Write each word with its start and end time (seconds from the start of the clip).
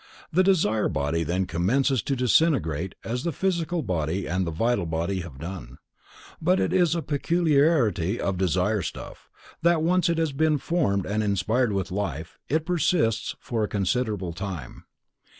The 0.33 0.41
desire 0.41 0.89
body 0.89 1.23
then 1.23 1.45
commences 1.45 2.01
to 2.01 2.15
disintegrate 2.15 2.95
as 3.03 3.23
the 3.23 3.31
physical 3.31 3.83
body 3.83 4.25
and 4.25 4.47
the 4.47 4.51
vital 4.51 4.87
body 4.87 5.19
have 5.19 5.37
done, 5.37 5.77
but 6.41 6.59
it 6.59 6.73
is 6.73 6.95
a 6.95 7.03
peculiarity 7.03 8.19
of 8.19 8.35
desire 8.39 8.81
stuff, 8.81 9.29
that 9.61 9.83
once 9.83 10.09
it 10.09 10.17
has 10.17 10.31
been 10.31 10.57
formed 10.57 11.05
and 11.05 11.21
inspired 11.21 11.71
with 11.71 11.91
life, 11.91 12.39
it 12.49 12.65
persists 12.65 13.35
for 13.39 13.63
a 13.63 13.67
considerable 13.67 14.33
time. 14.33 14.85